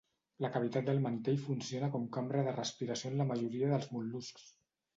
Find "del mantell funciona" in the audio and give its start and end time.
0.87-1.91